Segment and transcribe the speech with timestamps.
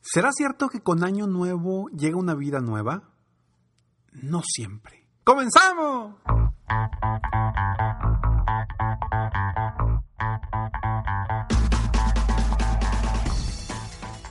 [0.00, 3.10] ¿Será cierto que con año nuevo llega una vida nueva?
[4.12, 5.06] No siempre.
[5.24, 6.14] ¡Comenzamos!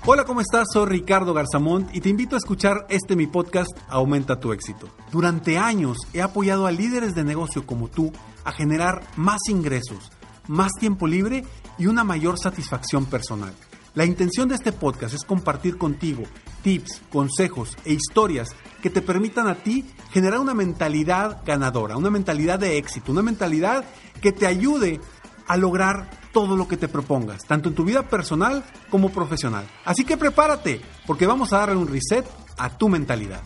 [0.09, 0.67] Hola, ¿cómo estás?
[0.71, 4.87] Soy Ricardo Garzamont y te invito a escuchar este mi podcast Aumenta tu éxito.
[5.11, 8.13] Durante años he apoyado a líderes de negocio como tú
[8.45, 10.11] a generar más ingresos,
[10.47, 11.43] más tiempo libre
[11.77, 13.53] y una mayor satisfacción personal.
[13.97, 16.21] La intención de este podcast es compartir contigo
[16.61, 22.59] tips, consejos e historias que te permitan a ti generar una mentalidad ganadora, una mentalidad
[22.59, 23.85] de éxito, una mentalidad
[24.21, 25.01] que te ayude
[25.47, 29.67] a lograr todo lo que te propongas, tanto en tu vida personal como profesional.
[29.83, 33.41] Así que prepárate, porque vamos a darle un reset a tu mentalidad.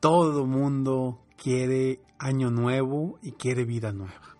[0.00, 4.33] Todo mundo quiere año nuevo y quiere vida nueva.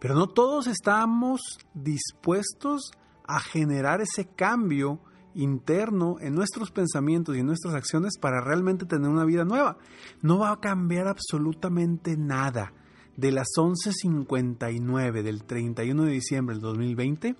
[0.00, 1.40] Pero no todos estamos
[1.74, 2.90] dispuestos
[3.24, 4.98] a generar ese cambio
[5.34, 9.76] interno en nuestros pensamientos y en nuestras acciones para realmente tener una vida nueva.
[10.22, 12.72] No va a cambiar absolutamente nada
[13.16, 17.36] de las 11.59 del 31 de diciembre del 2020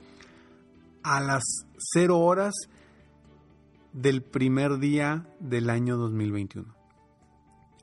[1.02, 1.42] a las
[1.94, 2.54] 0 horas
[3.92, 6.74] del primer día del año 2021.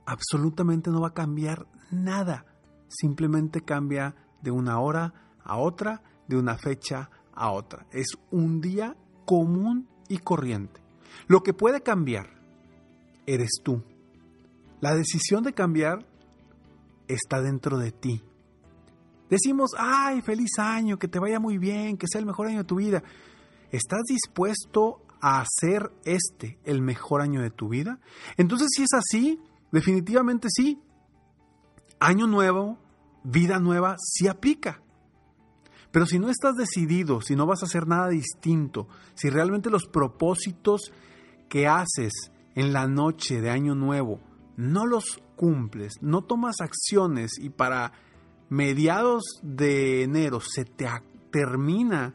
[0.06, 2.46] Absolutamente no va a cambiar nada.
[2.88, 7.86] Simplemente cambia de una hora a otra, de una fecha a otra.
[7.92, 10.82] Es un día común y corriente.
[11.28, 12.30] Lo que puede cambiar
[13.26, 13.84] eres tú.
[14.80, 16.06] La decisión de cambiar
[17.08, 18.24] está dentro de ti.
[19.30, 22.64] Decimos, ay, feliz año, que te vaya muy bien, que sea el mejor año de
[22.64, 23.04] tu vida.
[23.72, 28.00] ¿Estás dispuesto a hacer este el mejor año de tu vida?
[28.38, 29.40] Entonces, si es así,
[29.72, 30.80] definitivamente sí.
[32.00, 32.78] Año nuevo,
[33.28, 34.82] vida nueva sí aplica.
[35.92, 39.86] Pero si no estás decidido, si no vas a hacer nada distinto, si realmente los
[39.86, 40.92] propósitos
[41.50, 42.14] que haces
[42.56, 44.20] en la noche de Año Nuevo
[44.58, 47.94] no los cumples, no tomas acciones y para
[48.50, 50.88] mediados de enero se te
[51.32, 52.14] termina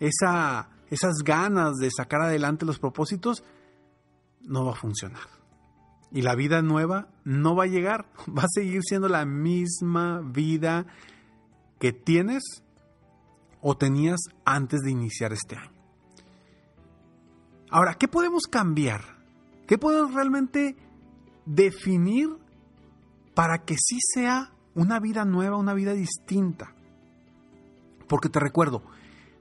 [0.00, 3.44] esa, esas ganas de sacar adelante los propósitos,
[4.42, 5.39] no va a funcionar.
[6.12, 10.86] Y la vida nueva no va a llegar, va a seguir siendo la misma vida
[11.78, 12.42] que tienes
[13.60, 15.72] o tenías antes de iniciar este año.
[17.70, 19.02] Ahora, ¿qué podemos cambiar?
[19.66, 20.76] ¿Qué podemos realmente
[21.46, 22.28] definir
[23.34, 26.74] para que sí sea una vida nueva, una vida distinta?
[28.08, 28.82] Porque te recuerdo,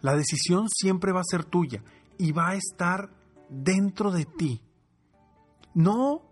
[0.02, 1.84] la decisión siempre va a ser tuya
[2.20, 3.10] y va a estar
[3.50, 4.62] dentro de ti.
[5.74, 6.29] No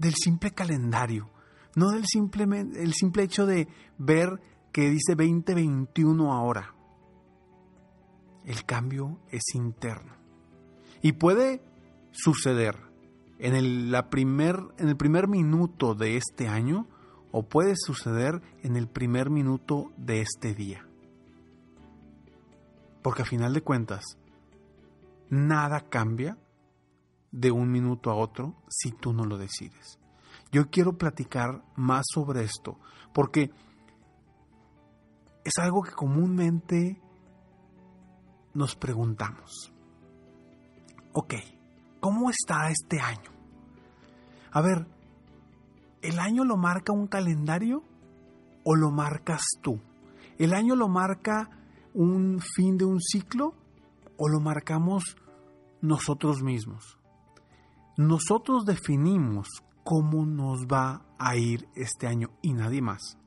[0.00, 1.28] del simple calendario,
[1.76, 3.68] no del simple, el simple hecho de
[3.98, 4.40] ver
[4.72, 6.74] que dice 2021 ahora.
[8.46, 10.14] El cambio es interno.
[11.02, 11.62] Y puede
[12.12, 12.76] suceder
[13.38, 16.88] en el, la primer, en el primer minuto de este año
[17.30, 20.86] o puede suceder en el primer minuto de este día.
[23.02, 24.02] Porque a final de cuentas,
[25.28, 26.38] nada cambia
[27.32, 29.98] de un minuto a otro si tú no lo decides.
[30.52, 32.78] Yo quiero platicar más sobre esto
[33.12, 33.50] porque
[35.44, 37.00] es algo que comúnmente
[38.54, 39.72] nos preguntamos.
[41.12, 41.34] Ok,
[42.00, 43.30] ¿cómo está este año?
[44.52, 44.86] A ver,
[46.02, 47.84] ¿el año lo marca un calendario
[48.64, 49.80] o lo marcas tú?
[50.38, 51.50] ¿El año lo marca
[51.94, 53.54] un fin de un ciclo
[54.16, 55.16] o lo marcamos
[55.80, 56.99] nosotros mismos?
[58.00, 59.46] Nosotros definimos
[59.84, 63.18] cómo nos va a ir este año y nadie más.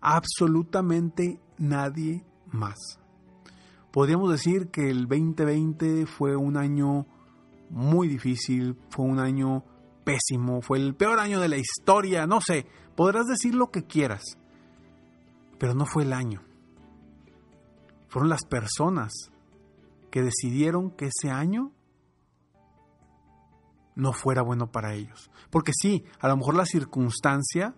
[0.00, 2.78] Absolutamente nadie más.
[3.90, 7.04] Podríamos decir que el 2020 fue un año
[7.68, 9.64] muy difícil, fue un año
[10.02, 12.64] pésimo, fue el peor año de la historia, no sé,
[12.96, 14.22] podrás decir lo que quieras,
[15.58, 16.40] pero no fue el año.
[18.08, 19.12] Fueron las personas
[20.10, 21.72] que decidieron que ese año
[24.00, 25.30] no fuera bueno para ellos.
[25.50, 27.74] Porque sí, a lo mejor la circunstancia,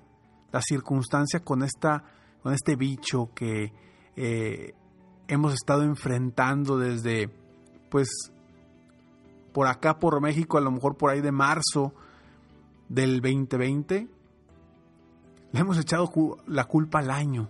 [0.52, 2.04] la circunstancia con, esta,
[2.42, 3.72] con este bicho que
[4.16, 4.74] eh,
[5.28, 7.28] hemos estado enfrentando desde,
[7.90, 8.08] pues,
[9.52, 11.92] por acá, por México, a lo mejor por ahí de marzo
[12.88, 14.08] del 2020,
[15.52, 16.10] le hemos echado
[16.46, 17.48] la culpa al año.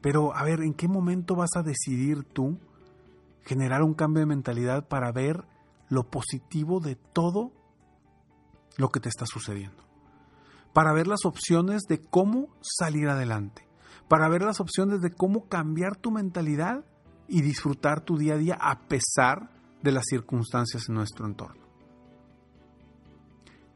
[0.00, 2.58] Pero, a ver, ¿en qué momento vas a decidir tú
[3.44, 5.44] generar un cambio de mentalidad para ver
[5.88, 7.52] lo positivo de todo
[8.76, 9.84] lo que te está sucediendo?
[10.72, 13.68] Para ver las opciones de cómo salir adelante
[14.08, 16.84] para ver las opciones de cómo cambiar tu mentalidad
[17.28, 19.50] y disfrutar tu día a día a pesar
[19.82, 21.62] de las circunstancias en nuestro entorno.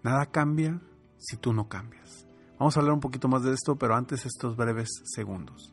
[0.03, 0.81] Nada cambia
[1.19, 2.27] si tú no cambias.
[2.59, 5.73] Vamos a hablar un poquito más de esto, pero antes estos breves segundos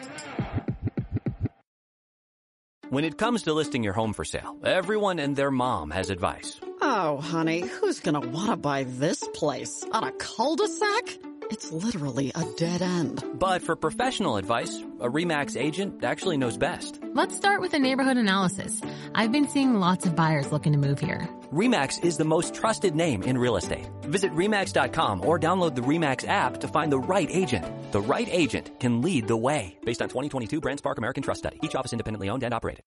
[2.91, 6.59] When it comes to listing your home for sale, everyone and their mom has advice.
[6.81, 9.85] Oh, honey, who's going to want to buy this place?
[9.93, 11.17] On a cul-de-sac?
[11.43, 13.23] It's literally a dead end.
[13.35, 16.99] But for professional advice, a REMAX agent actually knows best.
[17.13, 18.81] Let's start with a neighborhood analysis.
[19.15, 21.29] I've been seeing lots of buyers looking to move here.
[21.51, 23.89] REMAX is the most trusted name in real estate.
[24.03, 27.65] Visit REMAX.com or download the REMAX app to find the right agent.
[27.91, 29.77] The right agent can lead the way.
[29.83, 31.59] Based on 2022 BrandSpark American Trust Study.
[31.61, 32.83] Each office independently owned and operated.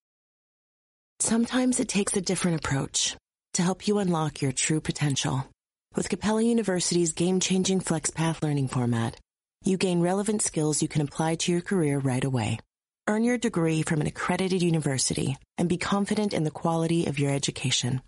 [1.20, 3.16] Sometimes it takes a different approach
[3.54, 5.46] to help you unlock your true potential.
[5.94, 9.16] With Capella University's game-changing FlexPath learning format,
[9.62, 12.58] you gain relevant skills you can apply to your career right away.
[13.06, 17.30] Earn your degree from an accredited university and be confident in the quality of your
[17.30, 18.00] education.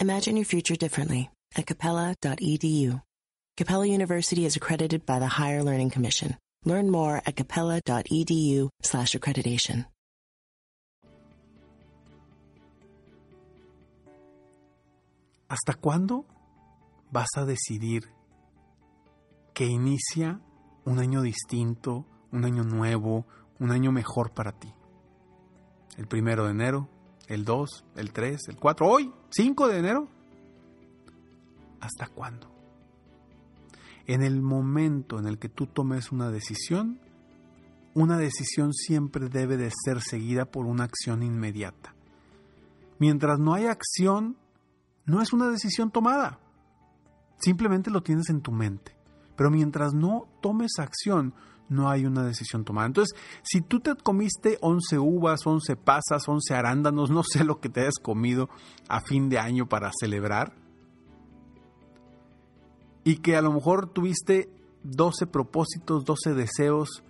[0.00, 3.02] Imagine your future differently at capella.edu.
[3.58, 6.38] Capella University is accredited by the Higher Learning Commission.
[6.64, 9.84] Learn more at capella.edu slash accreditation.
[15.50, 16.24] ¿Hasta cuándo
[17.12, 18.04] vas a decidir
[19.52, 20.40] que inicia
[20.86, 23.26] un año distinto, un año nuevo,
[23.58, 24.72] un año mejor para ti?
[25.98, 26.88] El primero de enero,
[27.30, 30.08] el 2, el 3, el 4, hoy, 5 de enero.
[31.80, 32.50] ¿Hasta cuándo?
[34.06, 36.98] En el momento en el que tú tomes una decisión,
[37.94, 41.94] una decisión siempre debe de ser seguida por una acción inmediata.
[42.98, 44.36] Mientras no hay acción,
[45.06, 46.40] no es una decisión tomada.
[47.38, 48.96] Simplemente lo tienes en tu mente.
[49.36, 51.32] Pero mientras no tomes acción,
[51.70, 52.88] no hay una decisión tomada.
[52.88, 57.70] Entonces, si tú te comiste 11 uvas, 11 pasas, 11 arándanos, no sé lo que
[57.70, 58.50] te hayas comido
[58.88, 60.52] a fin de año para celebrar,
[63.04, 64.50] y que a lo mejor tuviste
[64.82, 67.02] 12 propósitos, 12 deseos,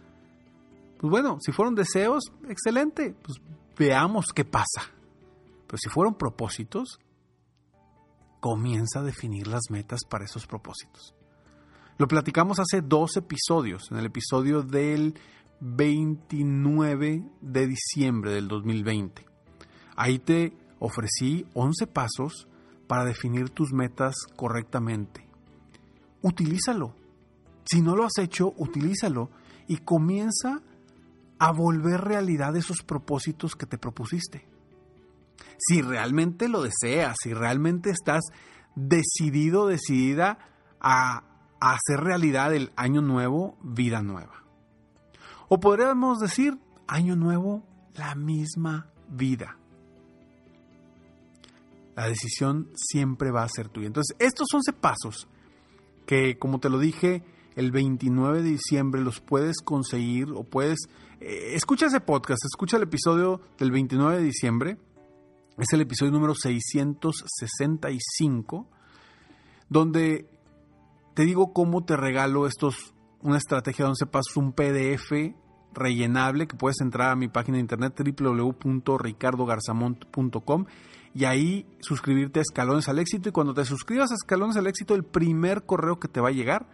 [0.98, 3.40] pues bueno, si fueron deseos, excelente, pues
[3.76, 4.82] veamos qué pasa.
[5.66, 6.98] Pero si fueron propósitos,
[8.40, 11.14] comienza a definir las metas para esos propósitos.
[12.00, 15.20] Lo platicamos hace dos episodios, en el episodio del
[15.60, 19.26] 29 de diciembre del 2020.
[19.96, 22.48] Ahí te ofrecí 11 pasos
[22.86, 25.28] para definir tus metas correctamente.
[26.22, 26.96] Utilízalo.
[27.66, 29.28] Si no lo has hecho, utilízalo
[29.68, 30.62] y comienza
[31.38, 34.48] a volver realidad esos propósitos que te propusiste
[35.58, 38.22] si realmente lo deseas, si realmente estás
[38.74, 40.38] decidido, decidida
[40.80, 41.29] a,
[41.60, 44.44] hacer realidad el año nuevo, vida nueva.
[45.48, 47.64] O podríamos decir, año nuevo,
[47.94, 49.58] la misma vida.
[51.96, 53.88] La decisión siempre va a ser tuya.
[53.88, 55.28] Entonces, estos 11 pasos
[56.06, 57.22] que, como te lo dije,
[57.56, 60.78] el 29 de diciembre los puedes conseguir o puedes...
[61.20, 64.78] Eh, escucha ese podcast, escucha el episodio del 29 de diciembre.
[65.58, 68.66] Es el episodio número 665,
[69.68, 70.26] donde
[71.14, 75.34] te digo cómo te regalo estos, una estrategia de 11 pasos, un PDF
[75.72, 80.66] rellenable que puedes entrar a mi página de internet www.ricardogarzamont.com
[81.14, 83.28] y ahí suscribirte a Escalones al Éxito.
[83.28, 86.32] Y cuando te suscribas a Escalones al Éxito el primer correo que te va a
[86.32, 86.66] llegar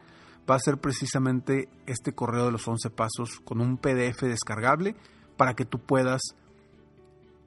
[0.48, 4.94] va a ser precisamente este correo de los 11 pasos con un PDF descargable
[5.36, 6.20] para que tú puedas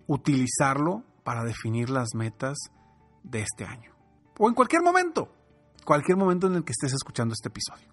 [0.08, 2.58] utilizarlo para definir las metas
[3.24, 3.94] de este año.
[4.38, 5.32] O en cualquier momento,
[5.90, 7.88] cualquier momento en el que estés escuchando este episodio.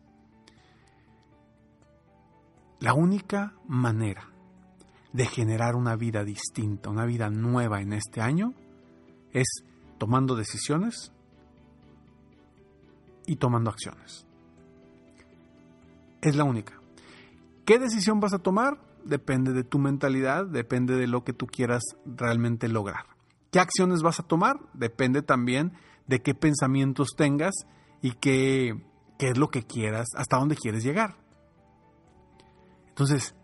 [2.79, 4.29] La única manera
[5.15, 8.53] de generar una vida distinta, una vida nueva en este año,
[9.33, 9.47] es
[9.97, 11.11] tomando decisiones
[13.25, 14.27] y tomando acciones.
[16.21, 16.79] Es la única.
[17.65, 18.79] ¿Qué decisión vas a tomar?
[19.07, 23.07] Depende de tu mentalidad, depende de lo que tú quieras realmente lograr.
[23.51, 24.59] ¿Qué acciones vas a tomar?
[24.75, 25.73] Depende también
[26.07, 27.55] de qué pensamientos tengas
[28.03, 28.81] y qué,
[29.19, 31.17] qué es lo que quieras, hasta dónde quieres llegar.
[32.89, 33.35] Entonces,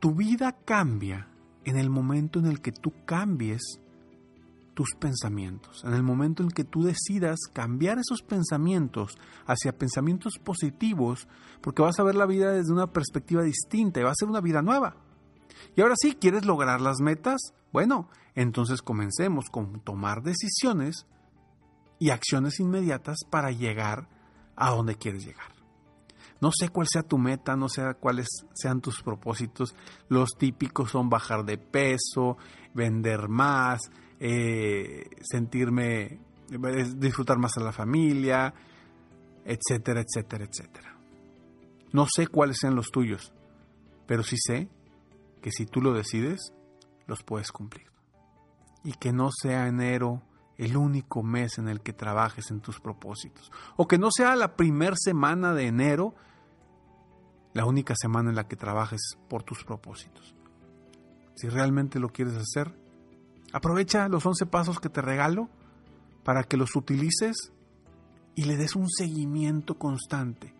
[0.00, 1.28] tu vida cambia
[1.64, 3.80] en el momento en el que tú cambies
[4.74, 11.28] tus pensamientos, en el momento en que tú decidas cambiar esos pensamientos hacia pensamientos positivos,
[11.60, 14.40] porque vas a ver la vida desde una perspectiva distinta y va a ser una
[14.40, 14.96] vida nueva.
[15.76, 17.52] Y ahora sí, ¿quieres lograr las metas?
[17.72, 21.06] Bueno, entonces comencemos con tomar decisiones
[22.00, 24.08] y acciones inmediatas para llegar
[24.56, 25.52] a donde quieres llegar.
[26.40, 29.76] No sé cuál sea tu meta, no sé cuáles sean tus propósitos.
[30.08, 32.38] Los típicos son bajar de peso,
[32.72, 33.80] vender más,
[34.18, 36.18] eh, sentirme,
[36.96, 38.54] disfrutar más a la familia,
[39.44, 40.96] etcétera, etcétera, etcétera.
[41.92, 43.34] No sé cuáles sean los tuyos,
[44.06, 44.70] pero sí sé
[45.42, 46.54] que si tú lo decides,
[47.06, 47.86] los puedes cumplir.
[48.84, 50.22] Y que no sea enero
[50.60, 53.50] el único mes en el que trabajes en tus propósitos.
[53.76, 56.14] O que no sea la primera semana de enero
[57.54, 59.00] la única semana en la que trabajes
[59.30, 60.34] por tus propósitos.
[61.34, 62.76] Si realmente lo quieres hacer,
[63.54, 65.48] aprovecha los 11 pasos que te regalo
[66.24, 67.52] para que los utilices
[68.34, 70.54] y le des un seguimiento constante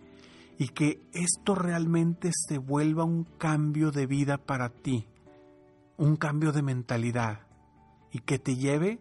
[0.56, 5.06] y que esto realmente se vuelva un cambio de vida para ti,
[5.98, 7.40] un cambio de mentalidad
[8.10, 8.98] y que te lleve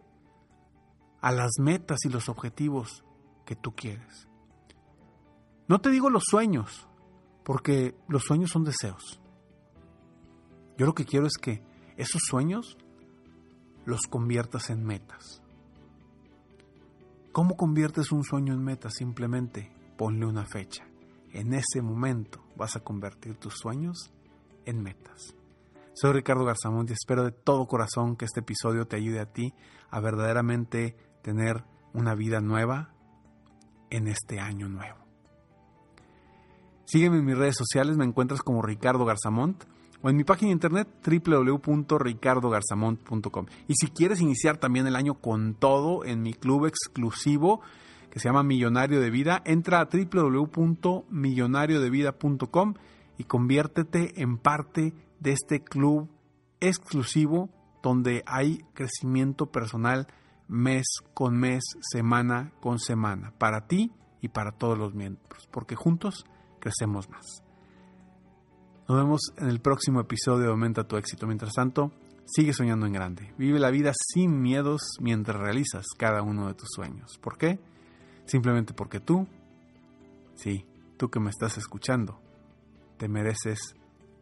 [1.22, 3.04] a las metas y los objetivos
[3.46, 4.28] que tú quieres.
[5.68, 6.88] No te digo los sueños,
[7.44, 9.20] porque los sueños son deseos.
[10.78, 11.62] Yo lo que quiero es que
[11.98, 12.78] esos sueños
[13.86, 15.42] los conviertas en metas.
[17.32, 18.90] ¿Cómo conviertes un sueño en meta?
[18.90, 20.88] Simplemente ponle una fecha.
[21.32, 24.12] En ese momento vas a convertir tus sueños
[24.66, 25.36] en metas.
[25.94, 29.54] Soy Ricardo Garzamont y espero de todo corazón que este episodio te ayude a ti
[29.90, 32.90] a verdaderamente tener una vida nueva
[33.90, 34.98] en este año nuevo.
[36.86, 39.64] Sígueme en mis redes sociales, me encuentras como Ricardo Garzamont
[40.02, 43.46] o en mi página de internet www.ricardogarzamont.com.
[43.68, 47.60] Y si quieres iniciar también el año con todo en mi club exclusivo
[48.10, 52.74] que se llama Millonario de Vida, entra a www.millonariodevida.com
[53.20, 56.10] y conviértete en parte de este club
[56.60, 57.50] exclusivo
[57.84, 60.08] donde hay crecimiento personal
[60.50, 66.26] mes con mes, semana con semana, para ti y para todos los miembros, porque juntos
[66.60, 67.26] crecemos más.
[68.90, 71.28] Nos vemos en el próximo episodio de Aumenta tu éxito.
[71.28, 71.92] Mientras tanto,
[72.26, 73.36] sigue soñando en grande.
[73.38, 77.20] Vive la vida sin miedos mientras realizas cada uno de tus sueños.
[77.22, 77.60] ¿Por qué?
[78.26, 79.28] Simplemente porque tú,
[80.34, 80.66] sí,
[80.98, 82.20] tú que me estás escuchando,
[82.98, 83.76] te mereces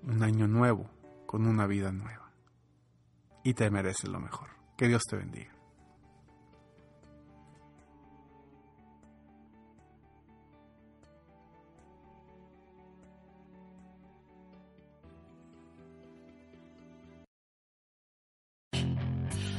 [0.03, 0.89] un año nuevo
[1.25, 2.33] con una vida nueva.
[3.45, 4.49] Y te mereces lo mejor.
[4.75, 5.56] Que Dios te bendiga.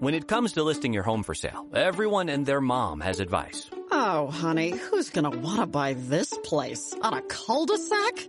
[0.00, 3.68] When it comes to listing your home for sale, everyone and their mom has advice.
[3.90, 6.94] Oh, honey, who's gonna want to buy this place?
[7.02, 8.28] On a cul-de-sac?